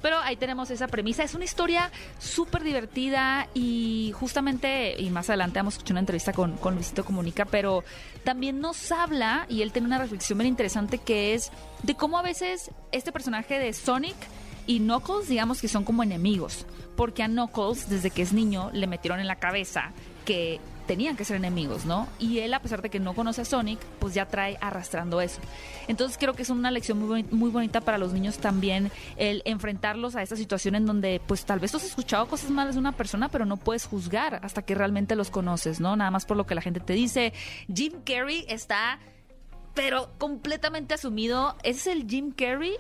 [0.03, 1.23] Pero ahí tenemos esa premisa.
[1.23, 6.33] Es una historia súper divertida y justamente, y más adelante vamos a escuchar una entrevista
[6.33, 7.85] con, con Luisito Comunica, pero
[8.25, 11.51] también nos habla, y él tiene una reflexión bien interesante que es
[11.83, 14.17] de cómo a veces este personaje de Sonic
[14.67, 18.87] y Knuckles, digamos que son como enemigos, porque a Knuckles, desde que es niño, le
[18.87, 19.93] metieron en la cabeza
[20.25, 22.09] que tenían que ser enemigos, ¿no?
[22.19, 25.41] Y él, a pesar de que no conoce a Sonic, pues ya trae arrastrando eso.
[25.87, 30.17] Entonces creo que es una lección muy, muy bonita para los niños también el enfrentarlos
[30.17, 32.93] a esta situación en donde, pues tal vez tú has escuchado cosas malas de una
[32.93, 35.95] persona, pero no puedes juzgar hasta que realmente los conoces, ¿no?
[35.95, 37.35] Nada más por lo que la gente te dice.
[37.73, 38.99] Jim Carrey está
[39.75, 41.55] pero completamente asumido.
[41.63, 42.73] Es el Jim Carrey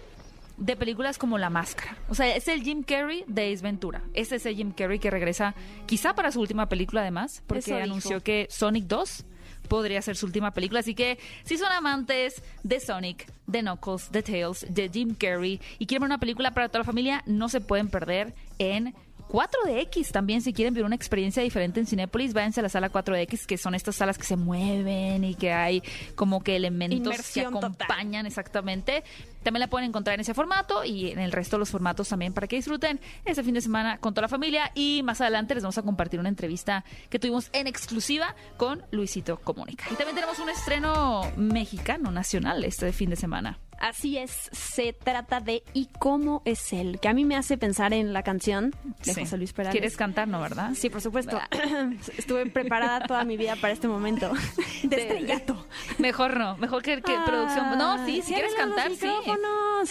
[0.59, 1.97] de películas como La Máscara.
[2.09, 4.03] O sea, es el Jim Carrey de Ace Ventura.
[4.15, 5.55] Ese es el Jim Carrey que regresa
[5.87, 7.85] quizá para su última película además, porque Eso dijo.
[7.85, 9.25] anunció que Sonic 2
[9.69, 10.81] podría ser su última película.
[10.81, 15.87] Así que si son amantes de Sonic, de Knuckles, de Tails, de Jim Carrey y
[15.87, 18.95] quieren ver una película para toda la familia, no se pueden perder en
[19.29, 23.45] 4DX también, si quieren ver una experiencia diferente en Cinépolis, váyanse a la sala 4DX,
[23.45, 25.83] que son estas salas que se mueven y que hay
[26.15, 27.73] como que elementos Inmersión que total.
[27.79, 29.05] acompañan exactamente.
[29.49, 32.35] También la pueden encontrar en ese formato y en el resto de los formatos también
[32.35, 34.71] para que disfruten este fin de semana con toda la familia.
[34.75, 39.39] Y más adelante les vamos a compartir una entrevista que tuvimos en exclusiva con Luisito
[39.39, 39.87] Comunica.
[39.91, 43.59] Y también tenemos un estreno mexicano nacional este fin de semana.
[43.81, 46.99] Así es, se trata de ¿Y cómo es él?
[47.01, 49.21] Que a mí me hace pensar en la canción de Sí.
[49.21, 49.71] José Luis Perales.
[49.73, 50.73] ¿Quieres cantar, no, verdad?
[50.75, 51.39] Sí, por supuesto.
[52.19, 54.33] Estuve preparada toda mi vida para este momento
[54.83, 55.65] de De- estrellato.
[55.99, 57.79] Mejor no, mejor que, que producción.
[57.79, 59.07] No, sí, si quieres cantar, sí.
[59.39, 59.91] Micrófonos.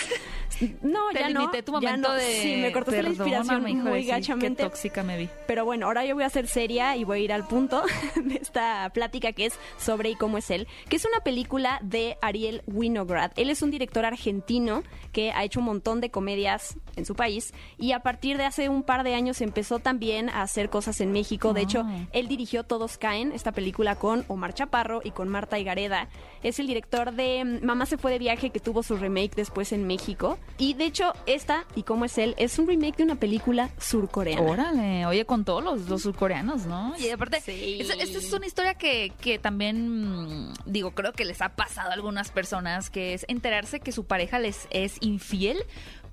[0.82, 1.40] No, Te ya no.
[1.42, 2.14] limité tu ya momento no.
[2.16, 2.42] de.
[2.42, 4.64] Sí, me cortaste la inspiración muy sí, gachamente.
[4.64, 5.30] Qué tóxica me vi.
[5.48, 7.84] Pero bueno, ahora yo voy a ser seria y voy a ir al punto
[8.16, 12.18] de esta plática que es sobre y cómo es él, que es una película de
[12.22, 13.32] Ariel Winograd.
[13.36, 17.54] Él es un director argentino que ha hecho un montón de comedias en su país
[17.78, 21.12] y a partir de hace un par de años empezó también a hacer cosas en
[21.12, 21.54] México.
[21.54, 22.08] De hecho, Ah.
[22.14, 26.08] él dirigió Todos Caen, esta película con Omar Chaparro y con Marta Higareda.
[26.44, 29.86] Es el director de Mamá se fue de viaje que tuvo su remake después en
[29.88, 30.38] México.
[30.60, 34.42] Y de hecho, esta, y cómo es él, es un remake de una película surcoreana.
[34.42, 36.96] Órale, oye, con todos los, los surcoreanos, ¿no?
[36.98, 37.78] Y aparte, Sí.
[37.80, 41.92] esta, esta es una historia que, que también, mm, digo, creo que les ha pasado
[41.92, 45.58] a algunas personas, que es enterarse que su pareja les es infiel.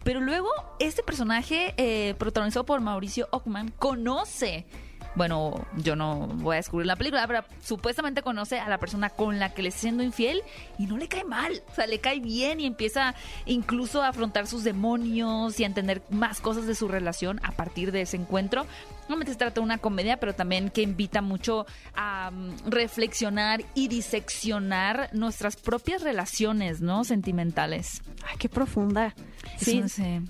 [0.03, 4.67] Pero luego, este personaje, eh, protagonizado por Mauricio Ockman, conoce
[5.15, 9.39] bueno, yo no voy a descubrir la película, pero supuestamente conoce a la persona con
[9.39, 10.43] la que le está siendo infiel
[10.79, 13.15] y no le cae mal, o sea, le cae bien y empieza
[13.47, 17.93] incluso a afrontar sus demonios y a entender más cosas de su relación a partir
[17.93, 18.67] de ese encuentro.
[19.09, 23.89] Normalmente se trata de una comedia, pero también que invita mucho a mm, reflexionar y
[23.89, 27.05] diseccionar nuestras propias relaciones, ¿no?
[27.05, 28.03] Sentimentales.
[28.27, 29.15] Ay, qué profunda.
[29.59, 29.83] Sí,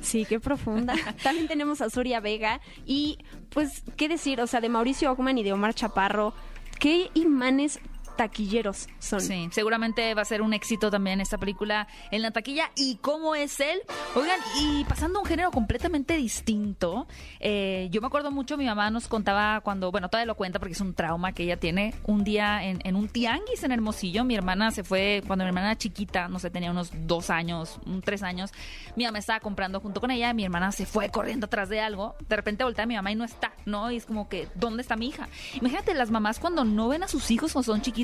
[0.02, 0.94] sí, qué profunda.
[1.22, 3.18] También tenemos a Soria Vega y,
[3.50, 4.40] pues, ¿qué decir?
[4.40, 6.34] O sea, de Mauricio Ockman y de Omar Chaparro,
[6.78, 7.80] ¿qué imanes
[8.16, 9.20] taquilleros son?
[9.20, 12.70] Sí, seguramente va a ser un éxito también esta película en la taquilla.
[12.77, 13.81] ¿Y cómo es él?
[14.14, 17.07] Oigan, y pasando a un género completamente distinto,
[17.40, 20.72] eh, yo me acuerdo mucho, mi mamá nos contaba cuando, bueno, todavía lo cuenta porque
[20.72, 24.35] es un trauma que ella tiene, un día en, en un tianguis en Hermosillo, mi
[24.35, 28.00] hermana se fue, cuando mi hermana era chiquita, no sé, tenía unos dos años, un
[28.00, 28.53] tres años,
[28.96, 32.14] mi mamá estaba comprando junto con ella, mi hermana se fue corriendo atrás de algo,
[32.29, 33.90] de repente voltea a mi mamá y no está, ¿no?
[33.90, 35.29] Y es como que, ¿dónde está mi hija?
[35.55, 38.04] Imagínate las mamás cuando no ven a sus hijos o son chiquitos,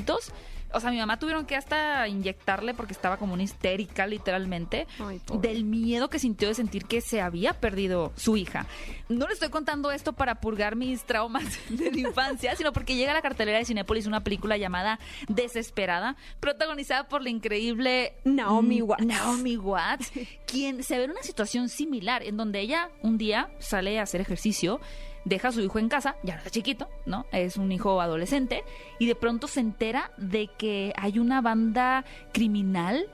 [0.73, 5.21] o sea, mi mamá tuvieron que hasta inyectarle porque estaba como una histérica, literalmente, Ay,
[5.39, 8.65] del miedo que sintió de sentir que se había perdido su hija.
[9.09, 13.11] No le estoy contando esto para purgar mis traumas de la infancia, sino porque llega
[13.11, 19.05] a la cartelera de Cinépolis una película llamada Desesperada, protagonizada por la increíble Naomi Watts.
[19.05, 20.11] Naomi Watts,
[20.45, 24.21] quien se ve en una situación similar, en donde ella un día sale a hacer
[24.21, 24.79] ejercicio
[25.25, 27.25] deja a su hijo en casa, ya no está chiquito, ¿no?
[27.31, 28.63] Es un hijo adolescente
[28.99, 33.07] y de pronto se entera de que hay una banda criminal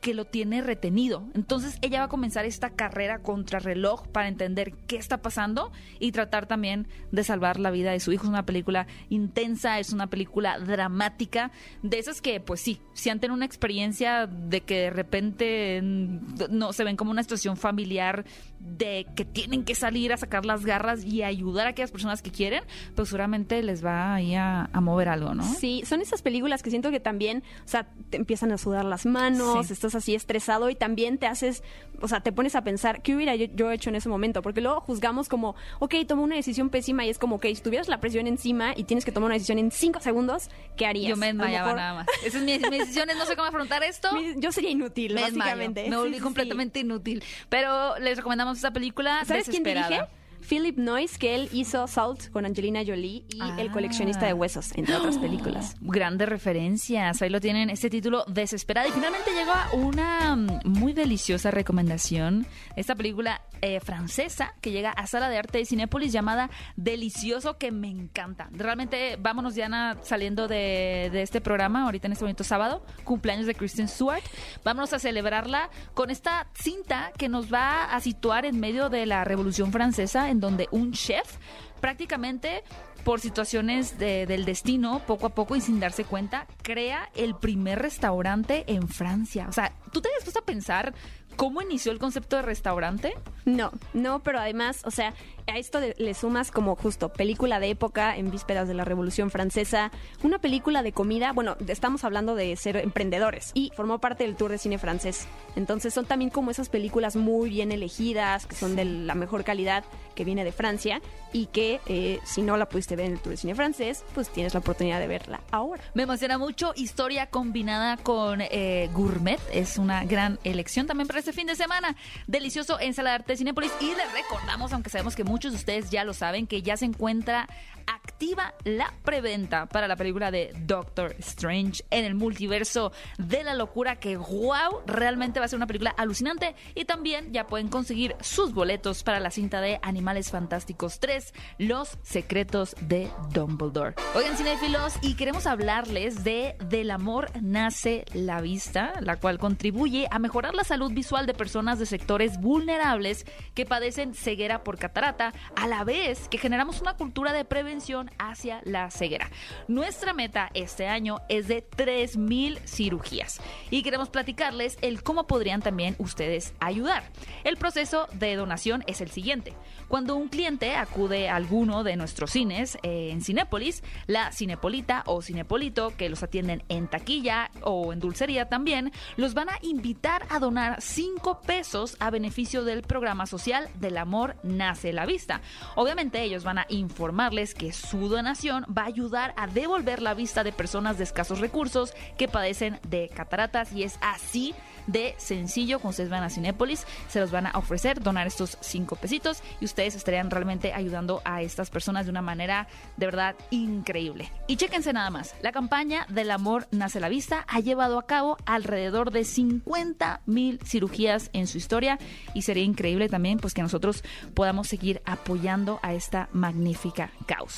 [0.00, 1.24] que lo tiene retenido.
[1.34, 6.12] Entonces ella va a comenzar esta carrera contra reloj para entender qué está pasando y
[6.12, 8.24] tratar también de salvar la vida de su hijo.
[8.24, 11.50] Es una película intensa, es una película dramática,
[11.82, 16.72] de esas que pues sí, si han tenido una experiencia de que de repente no
[16.72, 18.24] se ven como una situación familiar
[18.60, 22.30] de que tienen que salir a sacar las garras y ayudar a aquellas personas que
[22.30, 22.62] quieren,
[22.94, 25.42] pues seguramente les va ahí a, a mover algo, ¿no?
[25.44, 29.06] Sí, son esas películas que siento que también, o sea, te empiezan a sudar las
[29.06, 29.72] manos, Sí.
[29.72, 31.62] estás así estresado y también te haces,
[32.00, 34.42] o sea, te pones a pensar, ¿qué hubiera yo, yo hecho en ese momento?
[34.42, 37.88] Porque luego juzgamos como, ok, tomó una decisión pésima y es como, ok, si tuvieras
[37.88, 41.10] la presión encima y tienes que tomar una decisión en cinco segundos, ¿qué harías?
[41.10, 42.06] Yo me desmayaba mejor- nada más.
[42.20, 44.12] Esas son mis, mis decisiones, no sé cómo afrontar esto.
[44.14, 45.38] Mi- Yo sería inútil, me desmayo.
[45.40, 45.88] básicamente.
[45.90, 47.22] Me volví Sí, completamente inútil.
[47.48, 49.24] Pero les recomendamos esta película.
[49.24, 50.00] ¿Sabes quién dirige?
[50.46, 53.72] Philip Noyce, que él hizo Salt con Angelina Jolie y El Ah.
[53.72, 55.76] coleccionista de huesos, entre otras películas.
[55.80, 57.20] Grandes referencias.
[57.22, 58.88] Ahí lo tienen, este título Desesperada.
[58.88, 62.46] Y finalmente llega una mm, muy deliciosa recomendación.
[62.76, 67.72] Esta película eh, francesa que llega a Sala de Arte de Cinépolis llamada Delicioso, que
[67.72, 68.48] me encanta.
[68.52, 73.54] Realmente, vámonos, Diana, saliendo de, de este programa, ahorita en este momento sábado, cumpleaños de
[73.54, 74.22] Kristen Stewart.
[74.64, 79.24] Vámonos a celebrarla con esta cinta que nos va a situar en medio de la
[79.24, 81.36] Revolución Francesa, en donde un chef
[81.80, 82.62] prácticamente
[83.04, 87.78] por situaciones de- del destino, poco a poco y sin darse cuenta, crea el primer
[87.78, 89.46] restaurante en Francia.
[89.48, 90.92] O sea, ¿tú te has a pensar
[91.38, 93.14] cómo inició el concepto de restaurante?
[93.46, 95.14] No, no, pero además, o sea,
[95.46, 99.30] a esto de- le sumas como justo película de época en vísperas de la Revolución
[99.30, 99.90] Francesa,
[100.22, 104.50] una película de comida, bueno, estamos hablando de ser emprendedores y formó parte del Tour
[104.50, 105.26] de Cine francés.
[105.56, 109.84] Entonces son también como esas películas muy bien elegidas, que son de la mejor calidad,
[110.14, 111.00] que viene de Francia
[111.32, 114.28] y que eh, si no la pudiste ver en el Tour de Cine francés, pues
[114.28, 115.82] tienes la oportunidad de verla ahora.
[115.94, 116.72] Me emociona mucho.
[116.76, 119.40] Historia combinada con eh, gourmet.
[119.52, 121.96] Es una gran elección también para este fin de semana.
[122.26, 123.72] Delicioso en Sala de Arte de Cinépolis.
[123.80, 126.84] Y les recordamos, aunque sabemos que muchos de ustedes ya lo saben, que ya se
[126.84, 127.48] encuentra
[127.88, 133.96] activa la preventa para la película de Doctor Strange en el multiverso de la locura.
[133.96, 136.54] Que wow, realmente va a ser una película alucinante.
[136.74, 141.98] Y también ya pueden conseguir sus boletos para la cinta de Animales Fantásticos 3, Los
[142.02, 143.94] Secretos de Dumbledore.
[144.14, 150.18] Oigan, cinéfilos, y queremos hablarles de Del amor nace la vista, la cual contribuye a
[150.18, 153.24] mejorar la salud visual de personas de sectores vulnerables
[153.54, 157.77] que padecen ceguera por catarata, a la vez que generamos una cultura de prevención
[158.18, 159.30] hacia la ceguera.
[159.68, 165.94] Nuestra meta este año es de 3.000 cirugías y queremos platicarles el cómo podrían también
[165.98, 167.04] ustedes ayudar.
[167.44, 169.54] El proceso de donación es el siguiente.
[169.88, 175.22] Cuando un cliente acude a alguno de nuestros cines eh, en Cinépolis, la Cinepolita o
[175.22, 180.38] Cinepolito, que los atienden en taquilla o en dulcería también, los van a invitar a
[180.38, 185.40] donar 5 pesos a beneficio del programa social del amor nace la vista.
[185.74, 190.44] Obviamente ellos van a informarles que su donación va a ayudar a devolver la vista
[190.44, 194.54] de personas de escasos recursos que padecen de cataratas y es así
[194.88, 195.78] de sencillo.
[195.78, 199.64] Cuando ustedes van a Cinépolis, se los van a ofrecer donar estos 5 pesitos y
[199.66, 204.32] ustedes estarían realmente ayudando a estas personas de una manera de verdad increíble.
[204.46, 208.36] Y chéquense nada más, la campaña del amor nace la vista ha llevado a cabo
[208.46, 211.98] alrededor de 50 mil cirugías en su historia
[212.34, 214.02] y sería increíble también pues que nosotros
[214.34, 217.57] podamos seguir apoyando a esta magnífica causa.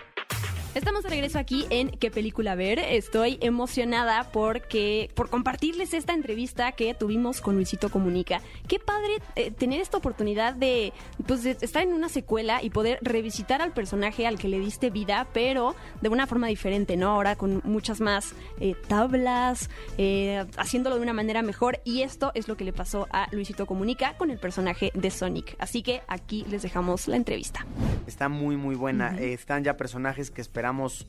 [0.73, 2.79] Estamos de regreso aquí en ¿Qué película ver?
[2.79, 8.39] Estoy emocionada porque por compartirles esta entrevista que tuvimos con Luisito Comunica.
[8.69, 10.93] Qué padre eh, tener esta oportunidad de,
[11.27, 14.91] pues, de estar en una secuela y poder revisitar al personaje al que le diste
[14.91, 17.09] vida, pero de una forma diferente, ¿no?
[17.09, 21.81] Ahora con muchas más eh, tablas, eh, haciéndolo de una manera mejor.
[21.83, 25.53] Y esto es lo que le pasó a Luisito Comunica con el personaje de Sonic.
[25.59, 27.65] Así que aquí les dejamos la entrevista.
[28.07, 29.19] Está muy, muy buena.
[29.19, 31.07] Están ya personajes que esperamos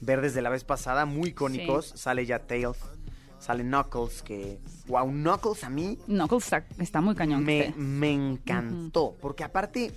[0.00, 1.92] ver desde la vez pasada, muy icónicos.
[1.94, 2.78] Sale ya Tails,
[3.38, 4.58] sale Knuckles, que...
[4.86, 7.44] Wow, Knuckles a mí Knuckles está, está muy cañón.
[7.44, 9.14] me, me encantó.
[9.20, 9.92] Porque aparte,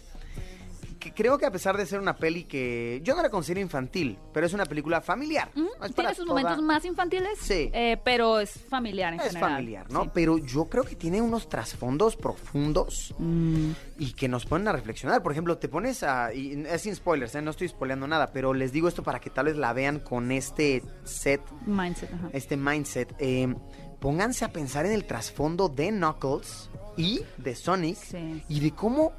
[1.00, 3.00] que creo que a pesar de ser una peli que...
[3.04, 5.52] Yo no la considero infantil, pero es una película familiar.
[5.56, 7.70] No es Tiene sus toda- momentos más infantiles, Sí.
[7.74, 9.50] eh, pero es familiar en Es general.
[9.52, 10.04] familiar, ¿no?
[10.04, 10.10] Sí.
[10.14, 15.22] Pero yo creo que tiene unos trasfondos profundos Mm, y que nos ponen a reflexionar.
[15.24, 16.34] Por ejemplo, te pones a.
[16.34, 17.42] Y es sin spoilers, ¿eh?
[17.42, 20.32] no estoy spoileando nada, pero les digo esto para que tal vez la vean con
[20.32, 22.30] este set, mindset, ajá.
[22.34, 23.14] este mindset.
[23.20, 23.54] Eh,
[24.00, 28.44] pónganse a pensar en el trasfondo de Knuckles y de Sonic Sí.
[28.50, 29.14] y de cómo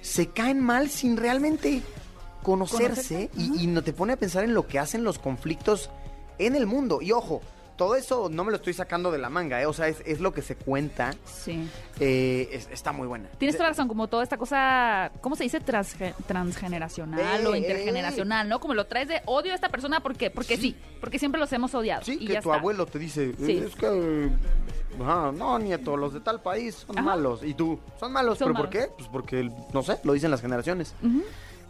[0.00, 1.82] se caen mal sin realmente
[2.42, 5.90] conocerse, Conocerse, y, y no te pone a pensar en lo que hacen los conflictos
[6.38, 7.02] en el mundo.
[7.02, 7.42] Y ojo,
[7.80, 9.64] todo eso no me lo estoy sacando de la manga, ¿eh?
[9.64, 11.14] o sea, es, es lo que se cuenta.
[11.24, 11.66] Sí.
[11.98, 13.30] Eh, es- está muy buena.
[13.38, 15.62] Tienes toda la razón, como toda esta cosa, ¿cómo se dice?
[15.64, 17.58] Transge- transgeneracional Eh, o eh.
[17.58, 18.60] intergeneracional, ¿no?
[18.60, 20.28] Como lo traes de odio a esta persona, ¿por qué?
[20.30, 22.04] Porque sí, porque siempre los hemos odiado.
[22.04, 22.58] Sí, y que ya tu está.
[22.60, 23.62] abuelo te dice, Sí.
[23.66, 24.28] es que,
[24.98, 27.06] no, nieto, los de tal país son Ajá.
[27.06, 27.42] malos.
[27.42, 28.88] Y tú, son malos, Son ¿pero por qué?
[28.94, 30.94] Pues porque, no sé, lo dicen las generaciones.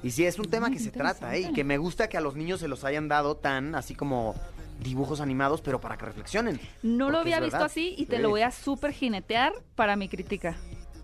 [0.03, 1.41] Y sí, es un tema Muy que se trata, ¿eh?
[1.43, 4.35] Y que me gusta que a los niños se los hayan dado tan, así como
[4.83, 6.61] dibujos animados, pero para que reflexionen.
[6.83, 10.57] No lo había visto así y te lo voy a súper jinetear para mi crítica.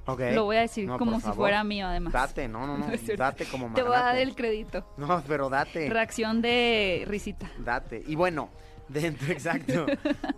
[0.06, 0.20] Ok.
[0.34, 2.12] Lo voy a decir No, como si fuera mío, además.
[2.12, 4.22] Date, no, no, no, No date como Te voy a dar magnate.
[4.22, 4.86] el crédito.
[4.96, 5.90] No, pero date.
[5.90, 7.50] Reacción de risita.
[7.58, 8.04] Date.
[8.06, 8.48] Y bueno,
[8.88, 9.86] dentro, exacto.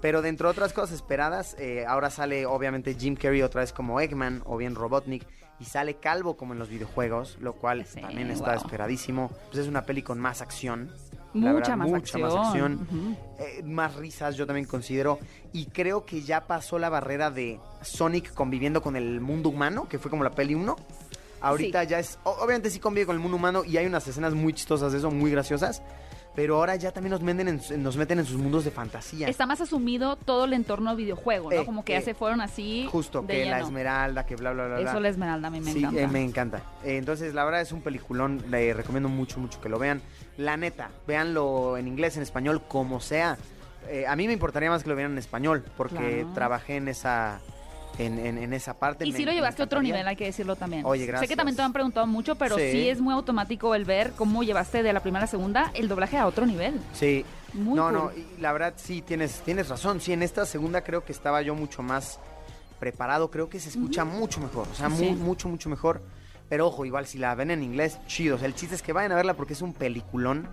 [0.00, 4.00] Pero dentro de otras cosas esperadas, eh, ahora sale obviamente Jim Carrey otra vez como
[4.00, 5.26] Eggman o bien Robotnik.
[5.60, 8.62] Y sale calvo como en los videojuegos, lo cual Sí, también está wow.
[8.62, 9.28] esperadísimo.
[9.48, 10.90] Pues es una peli con más acción.
[11.34, 12.72] Mucha verdad, más mucha más acción.
[12.72, 12.88] acción.
[12.90, 13.16] Ujú.
[13.38, 15.18] Eh, más risas, yo también considero.
[15.52, 19.98] Y creo que ya pasó la barrera de Sonic conviviendo con el mundo humano, que
[19.98, 20.76] fue como la peli 1.
[21.40, 22.18] Ahorita ya es.
[22.24, 25.10] Obviamente sí convive con el mundo humano y hay unas escenas muy chistosas de eso,
[25.10, 25.82] muy graciosas.
[26.38, 29.26] Pero ahora ya también nos, meten en, su- nos meten en sus mundos de fantasía.
[29.26, 31.62] Está más asumido todo el entorno videojuego, ¿no?
[31.62, 32.86] Eh, como que ya eh, se fueron así.
[32.92, 34.78] Justo, de que la esmeralda, que bla, bla, bla.
[34.78, 34.88] bla.
[34.88, 36.00] Eso la esmeralda a mí me sí, encanta.
[36.00, 36.58] eh, me encanta.
[36.84, 38.44] Eh, entonces, la verdad es un peliculón.
[38.52, 40.00] Le recomiendo mucho, mucho que lo vean.
[40.36, 43.36] La neta, véanlo en inglés, en español, como sea.
[44.06, 46.34] A mí me importaría más que lo vieran en español, porque Claro.
[46.34, 47.40] trabajé en esa,
[47.98, 49.04] en, en- en esa parte.
[49.06, 50.84] Y sí lo llevaste a otro nivel, hay que decirlo también.
[50.86, 51.36] Oye, Sé que gracias.
[51.36, 52.70] también te han preguntado mucho, pero sí.
[52.72, 52.88] Sí.
[52.88, 56.16] es muy automático el ver cómo llevaste de la primera a la segunda el doblaje
[56.16, 56.80] a otro nivel.
[56.92, 57.24] Sí.
[57.54, 57.92] Muy no, cool.
[57.94, 60.00] no, y la verdad sí, tienes, tienes razón.
[60.00, 62.20] Sí, en esta segunda creo que estaba yo mucho más
[62.78, 63.30] preparado.
[63.30, 64.68] Creo que se escucha mucho mejor.
[64.70, 65.04] O sea, Sí.
[65.06, 66.02] mu- mucho, mucho mejor.
[66.48, 68.36] Pero ojo, igual si la ven en inglés, chido.
[68.36, 70.48] O sea, el chiste es que vayan a verla porque es un peliculón.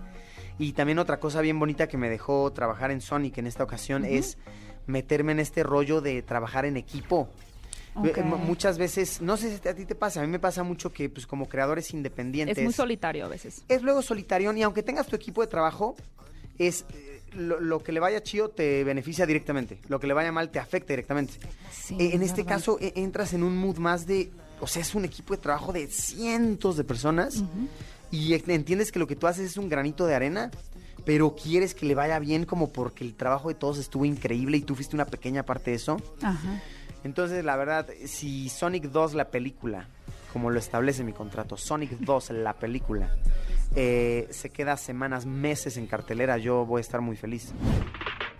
[0.58, 4.04] Y también otra cosa bien bonita que me dejó trabajar en Sonic en esta ocasión
[4.06, 4.38] es
[4.86, 7.28] meterme en este rollo de trabajar en equipo.
[7.94, 11.08] Muchas veces, no sé si a ti te pasa, a mí me pasa mucho que
[11.08, 13.62] pues como creadores independientes Es muy solitario a veces.
[13.68, 15.96] es luego solitarión y aunque tengas tu equipo de trabajo,
[16.58, 20.30] es eh, lo, lo que le vaya chido te beneficia directamente, lo que le vaya
[20.30, 21.34] mal te afecta directamente.
[21.72, 22.56] Sí, Eh, en es este verdad.
[22.58, 25.72] caso eh, entras en un mood más de, o sea, es un equipo de trabajo
[25.72, 27.44] de cientos de personas
[28.10, 30.50] y entiendes que lo que tú haces es un granito de arena
[31.06, 34.62] pero quieres que le vaya bien como porque el trabajo de todos estuvo increíble y
[34.62, 35.96] tú fuiste una pequeña parte de eso.
[36.20, 36.60] Ajá.
[37.04, 39.86] Entonces, la verdad, si Sonic 2, la película,
[40.32, 43.16] como lo establece mi contrato, Sonic 2, la película,
[43.76, 47.52] eh, se queda semanas, meses en cartelera, yo voy a estar muy feliz.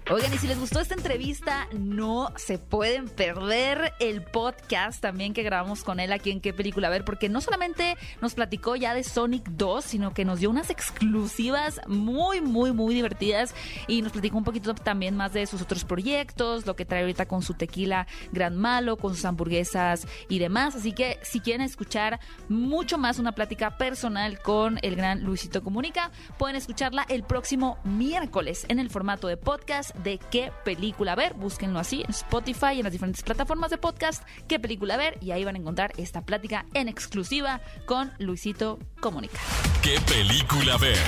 [0.08, 5.42] Oigan, y si les gustó esta entrevista, no se pueden perder el podcast también que
[5.42, 8.94] grabamos con él aquí en qué película a ver, porque no solamente nos platicó ya
[8.94, 13.52] de Sonic 2, sino que nos dio unas exclusivas muy, muy, muy divertidas
[13.88, 17.26] y nos platicó un poquito también más de sus otros proyectos, lo que trae ahorita
[17.26, 20.76] con su tequila Gran Malo, con sus hamburguesas y demás.
[20.76, 26.12] Así que si quieren escuchar mucho más una plática personal con el gran Luisito Comunica,
[26.38, 31.34] pueden escucharla el próximo miércoles en el formato de podcast de qué película ver.
[31.34, 35.30] Búsquenlo así en Spotify y en las diferentes plataformas de podcast, qué película ver, y
[35.30, 39.38] ahí van a encontrar esta plática en exclusiva con Luisito Comunica.
[39.82, 40.98] ¿Qué película ver?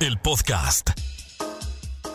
[0.00, 0.90] El podcast.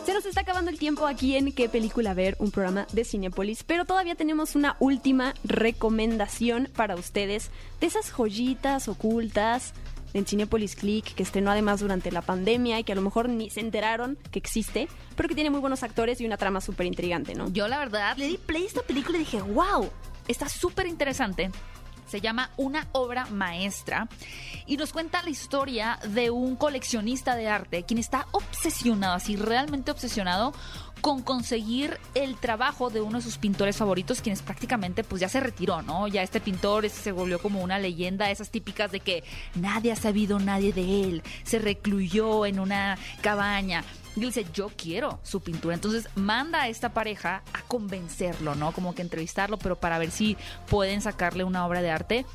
[0.05, 3.63] Se nos está acabando el tiempo aquí en qué película ver, un programa de Cinepolis,
[3.63, 9.73] pero todavía tenemos una última recomendación para ustedes de esas joyitas ocultas
[10.13, 13.49] en Cinepolis Click, que estrenó además durante la pandemia y que a lo mejor ni
[13.49, 17.35] se enteraron que existe, pero que tiene muy buenos actores y una trama súper intrigante,
[17.35, 17.49] ¿no?
[17.49, 19.89] Yo la verdad le di play a esta película y dije, wow,
[20.27, 21.51] está súper interesante.
[22.07, 24.09] Se llama Una obra maestra
[24.65, 29.91] y nos cuenta la historia de un coleccionista de arte quien está obsesionado, así realmente
[29.91, 30.53] obsesionado
[31.01, 35.39] con conseguir el trabajo de uno de sus pintores favoritos, quienes prácticamente pues ya se
[35.39, 36.07] retiró, ¿no?
[36.07, 39.23] Ya este pintor se volvió como una leyenda, esas típicas de que
[39.55, 43.83] nadie ha sabido nadie de él, se recluyó en una cabaña.
[44.15, 45.73] Y dice, yo quiero su pintura.
[45.73, 48.73] Entonces manda a esta pareja a convencerlo, ¿no?
[48.73, 50.35] Como que entrevistarlo, pero para ver si
[50.69, 52.25] pueden sacarle una obra de arte.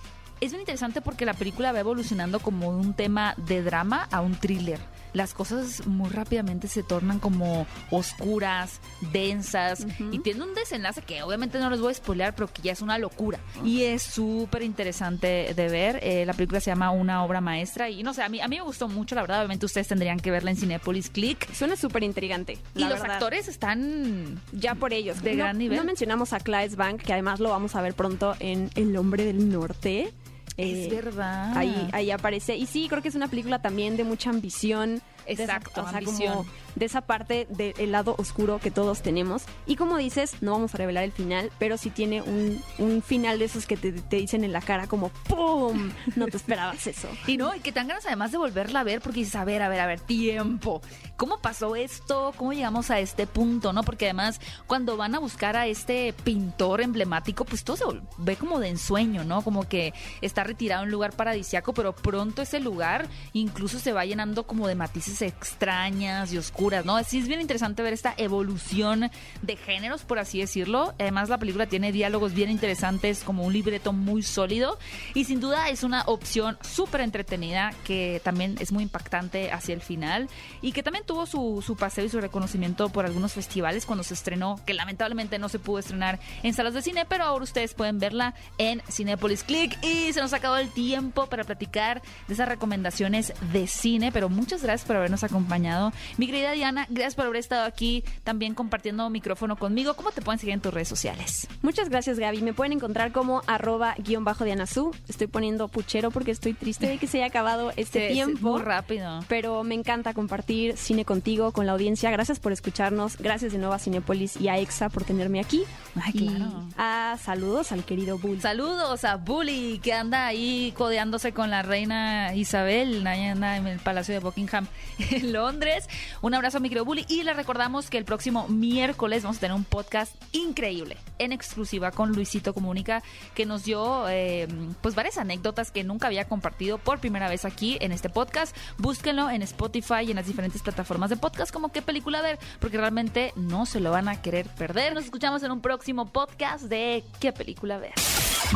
[0.41, 4.35] Es bien interesante porque la película va evolucionando como un tema de drama a un
[4.35, 4.81] thriller
[5.17, 8.81] las cosas muy rápidamente se tornan como oscuras,
[9.13, 12.73] densas y tiene un desenlace que obviamente no les voy a spoilear, pero que ya
[12.73, 13.39] es una locura.
[13.65, 16.01] Y es súper interesante de ver.
[16.03, 18.57] Eh, la película se llama Una obra maestra y no sé, a mí, a mí
[18.57, 19.39] me gustó mucho, la verdad.
[19.39, 21.51] Obviamente ustedes tendrían que verla en Cinepolis Click.
[21.55, 22.59] Suena súper intrigante.
[22.75, 25.23] Y los actores están ya por ellos.
[25.23, 25.79] De gran nivel.
[25.79, 29.25] No mencionamos a Clive Bank, que además lo vamos a ver pronto en El hombre
[29.25, 30.13] del norte.
[30.57, 31.57] Es eh, verdad.
[31.57, 32.57] Ahí, ahí aparece.
[32.57, 35.03] Y sí, creo que es una película también de mucha ambición.
[35.27, 36.47] Exacto, de ambición.
[36.77, 39.43] De esa parte del lado oscuro que todos tenemos.
[39.67, 43.39] Y como dices, no vamos a revelar el final, pero sí tiene un, un final
[43.39, 45.91] de esos que te, te, dicen en la cara como ¡pum!
[46.15, 47.09] No te esperabas eso.
[47.27, 49.63] y no, y que tan ganas además de volverla a ver porque dices, a ver,
[49.63, 50.83] a ver, a ver, tiempo.
[51.17, 52.35] ¿Cómo pasó esto?
[52.37, 53.73] ¿Cómo llegamos a este punto?
[53.73, 53.83] ¿No?
[53.83, 57.85] Porque además cuando van a buscar a este pintor emblemático, pues todo se
[58.19, 59.43] ve como de ensueño, ¿no?
[59.43, 64.05] Como que está retirado en un lugar paradisiaco, pero pronto ese lugar incluso se va
[64.05, 66.39] llenando como de matices extrañas y
[66.85, 67.03] ¿no?
[67.05, 69.11] Sí es bien interesante ver esta evolución
[69.43, 70.95] de géneros, por así decirlo.
[70.99, 74.79] Además la película tiene diálogos bien interesantes, como un libreto muy sólido
[75.15, 79.81] y sin duda es una opción súper entretenida que también es muy impactante hacia el
[79.81, 80.29] final
[80.63, 84.15] y que también tuvo su, su paseo y su reconocimiento por algunos festivales cuando se
[84.15, 87.99] estrenó, que lamentablemente no se pudo estrenar en salas de cine, pero ahora ustedes pueden
[87.99, 93.33] verla en Cinepolis Click y se nos acabado el tiempo para platicar de esas recomendaciones
[93.53, 95.93] de cine, pero muchas gracias por habernos acompañado.
[96.17, 99.95] Mi querida Diana, gracias por haber estado aquí también compartiendo micrófono conmigo.
[99.95, 101.47] ¿Cómo te pueden seguir en tus redes sociales?
[101.61, 102.41] Muchas gracias, Gaby.
[102.41, 104.97] Me pueden encontrar como arroba guion bajo Su.
[105.07, 108.53] Estoy poniendo puchero porque estoy triste de que se haya acabado este tiempo.
[108.53, 109.21] Muy rápido.
[109.29, 112.11] Pero me encanta compartir cine contigo, con la audiencia.
[112.11, 113.19] Gracias por escucharnos.
[113.19, 115.63] Gracias de nuevo a Cinepolis y a EXA por tenerme aquí.
[116.03, 116.69] Ay, claro.
[116.79, 118.41] a saludos al querido Bully.
[118.41, 124.15] Saludos a Bully, que anda ahí codeándose con la reina Isabel, anda en el Palacio
[124.15, 124.67] de Buckingham
[125.11, 125.89] en Londres.
[126.23, 127.05] Un abrazo a mi querido Bully.
[127.09, 131.91] Y le recordamos que el próximo miércoles vamos a tener un podcast increíble, en exclusiva
[131.91, 133.03] con Luisito Comunica,
[133.35, 134.47] que nos dio eh,
[134.81, 138.57] pues varias anécdotas que nunca había compartido por primera vez aquí en este podcast.
[138.79, 142.77] Búsquenlo en Spotify y en las diferentes plataformas de podcast como qué película ver, porque
[142.77, 144.95] realmente no se lo van a querer perder.
[144.95, 147.95] Nos escuchamos en un próximo podcast de qué película ver.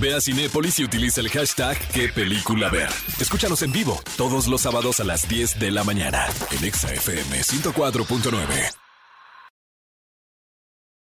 [0.01, 2.89] Ve a Cinépolis y utiliza el hashtag qué película ver.
[3.19, 7.43] Escúchanos en vivo todos los sábados a las 10 de la mañana en ExaFM
[7.89, 8.90] 104.9.